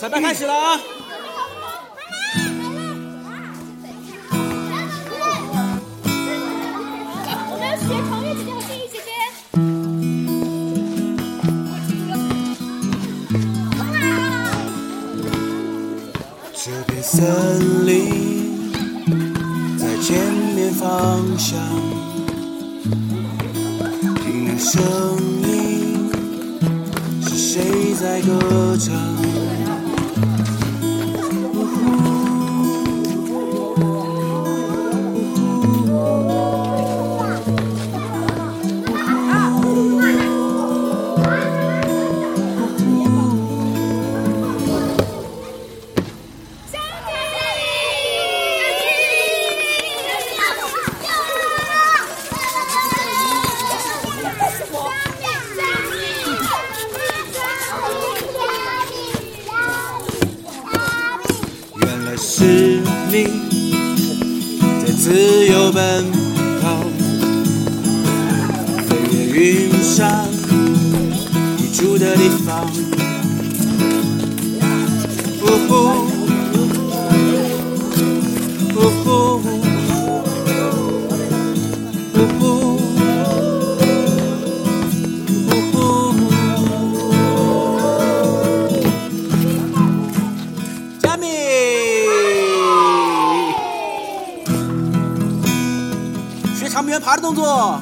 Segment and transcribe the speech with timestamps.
[0.00, 0.80] 彩排开始了啊！
[7.50, 9.10] 我们要学长月姐姐和静怡姐姐。
[16.54, 17.92] 这片森林
[19.78, 20.88] 在前面方
[21.36, 21.60] 向，
[24.22, 24.80] 听那声
[25.42, 26.10] 音
[27.22, 28.96] 是谁在歌唱？
[62.70, 62.76] 是
[63.10, 63.24] 你
[64.80, 66.06] 在自由奔
[66.62, 66.84] 跑，
[68.86, 68.90] 飞
[69.26, 70.28] 越云山
[71.56, 72.70] 你住的地方。
[75.42, 76.09] 呜呼，
[96.70, 97.80] 长臂猿爬的动作。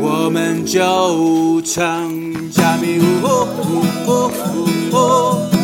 [0.00, 2.12] 我们就唱
[2.52, 4.96] 加米呜呼呼呼呼，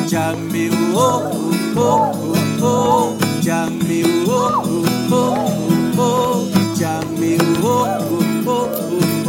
[0.08, 1.77] 加米呜呼呼
[2.14, 4.33] 呼呼，加米呜呼
[5.11, 5.12] 呼
[5.95, 5.98] 呼呼，
[6.74, 6.80] 加
[7.20, 7.62] 米呜
[8.01, 8.08] 呼
[8.45, 9.29] 呼呼呼，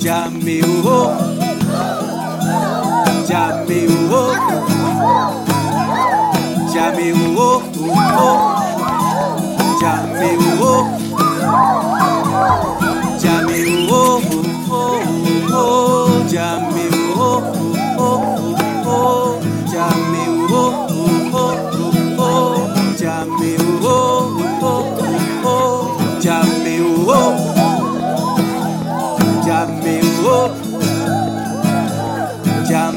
[0.00, 0.64] 加米呜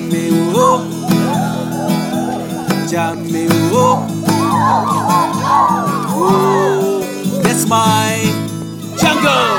[0.09, 0.83] me wo,
[2.89, 3.17] jam
[3.71, 4.07] wo.
[6.21, 7.01] Oh,
[7.43, 8.15] that's my
[8.97, 9.55] jungle.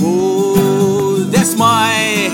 [0.00, 2.28] Oh, that's my.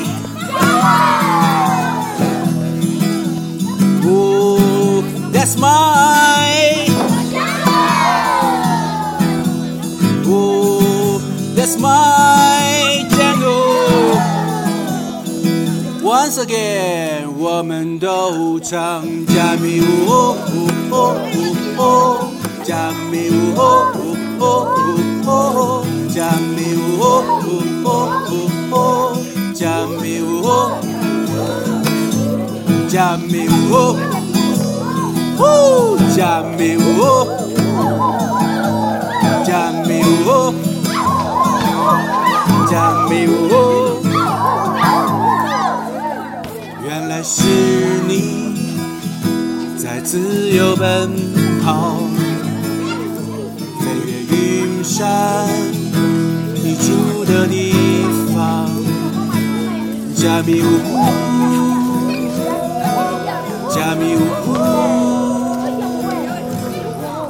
[4.07, 5.03] Oh,
[5.33, 6.87] that's my.
[10.27, 11.21] Oh,
[11.55, 12.44] that's my.
[16.27, 20.35] Once again，我们都唱加密舞，哦
[20.91, 21.15] 哦
[21.77, 22.31] 哦，
[22.65, 23.93] 加密舞，哦
[24.41, 24.43] 哦
[25.27, 27.05] 哦，加密舞，哦
[27.85, 27.87] 哦
[28.71, 29.13] 哦，
[29.55, 30.49] 加密舞，
[32.89, 33.95] 加密舞，
[35.37, 36.89] 哦，加密舞，
[39.45, 40.25] 加密舞，
[42.71, 42.73] 加
[43.11, 43.64] 密舞。
[46.87, 47.43] 原来是
[48.07, 48.55] 你
[49.79, 51.11] 在自由奔
[51.65, 51.97] 跑，
[53.81, 55.49] 飞越云山，
[56.53, 57.73] 你住的地
[58.35, 58.69] 方。
[60.15, 60.67] 加密舞，
[63.71, 64.19] 加密舞，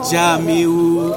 [0.03, 1.13] 加密舞。